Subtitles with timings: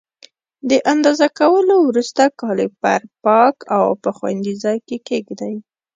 [0.69, 5.55] د اندازه کولو وروسته کالیپر پاک او په خوندي ځای کې کېږدئ.